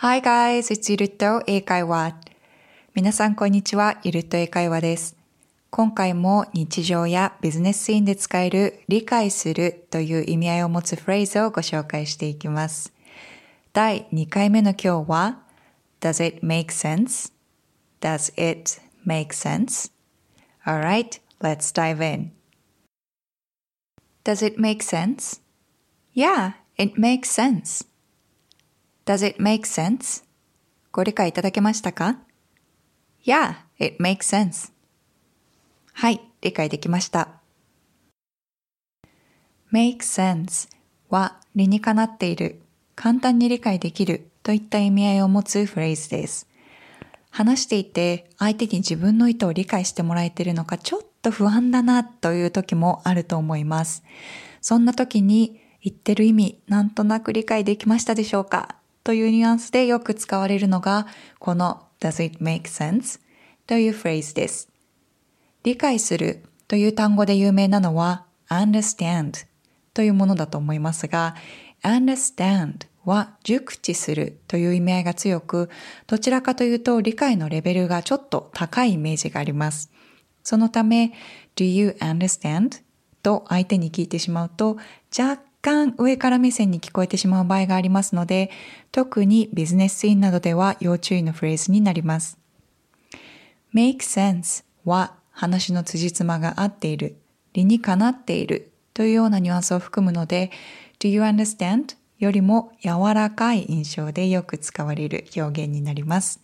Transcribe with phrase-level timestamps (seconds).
[0.00, 2.14] Hi guys, it's ゆるっと英会話。
[2.94, 5.16] 皆さんこんにちは、ゆるっと英会話です。
[5.70, 12.92] 今回も日常やビジネスシーンで使える理解するという意味合いを持つフレーズをご紹介していきます。
[13.72, 15.40] 第2回目の今日は
[15.98, 19.30] Does it make sense?Does it make
[20.64, 22.30] sense?Alright, let's dive in.
[24.22, 25.40] Does it make sense?
[26.14, 27.84] Yeah, it makes sense.
[29.08, 30.22] Does it make sense?
[30.92, 32.18] ご理解いただけましたか
[33.24, 34.70] ?Yeah, it makes sense.
[35.94, 37.40] はい、理解できました。
[39.72, 40.68] make sense
[41.08, 42.60] は理にかなっている、
[42.96, 46.46] 簡単に理解できるといった意味合いを持つフレーズです。
[47.30, 54.02] 話していて相手に自分の意図を理解してもらえているのかちょっと不安だなという時もあると思います。
[54.60, 58.77] そんな時に言ってる意味なんとなく理解できましたでしょうか?
[59.08, 61.06] というニュアンスでよく使われるのが、
[61.38, 63.18] この Does it make sense?
[63.66, 64.68] というフレーズです。
[65.62, 69.46] 理解するという単語で有名なのは understand
[69.94, 71.36] というものだと思いますが、
[71.82, 75.70] understand は熟知するという意味合いが強く、
[76.06, 79.90] どちらかというと理解のレベルがちょっと高いイメージがあります。
[80.42, 81.14] そのため、
[81.56, 82.82] Do you understand?
[83.22, 84.76] と相手に聞いてしまうと、
[85.18, 88.50] 若干上から目線に聞こえてしまう場合がありますので、
[88.92, 92.38] 特にビジネスシーンなどでは要注意のフレーズになります。
[93.74, 97.16] make sense は話の辻褄が合っている、
[97.52, 100.50] 理にかなっているというようなニュアンスを含むので、
[100.98, 101.96] do you understand?
[102.18, 106.40] よりも柔らかい印象でよく使われる表現になります。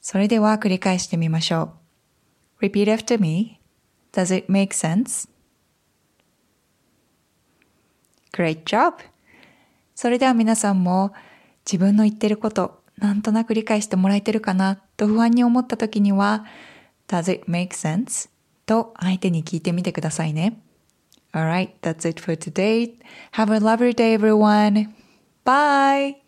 [0.00, 1.72] それでは繰り返してみましょ
[2.60, 2.66] う。
[2.66, 3.58] Repeat after me.
[4.12, 5.31] Does it make sense?
[8.32, 8.94] Great job!
[9.94, 11.12] それでは皆さんも
[11.66, 16.44] 自分の言ってることなんとなく理解してもらえてるかなと不安に思った時には
[17.08, 18.30] Does it make sense?
[18.64, 20.60] と相手に聞いてみてくださいね。
[21.32, 22.94] Alright, that's it for today.
[23.32, 24.88] Have a lovely day everyone.
[25.44, 26.21] Bye!